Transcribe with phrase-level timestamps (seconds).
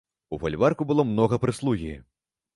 [0.37, 1.93] У фальварку было многа прыслугі.